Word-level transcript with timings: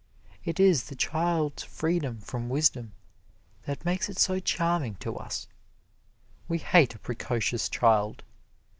It 0.43 0.59
is 0.59 0.85
the 0.85 0.95
child's 0.95 1.61
freedom 1.61 2.21
from 2.21 2.49
wisdom 2.49 2.93
that 3.65 3.85
makes 3.85 4.09
it 4.09 4.17
so 4.17 4.39
charming 4.39 4.95
to 4.95 5.15
us; 5.15 5.47
we 6.47 6.57
hate 6.57 6.95
a 6.95 6.97
precocious 6.97 7.69
child. 7.69 8.23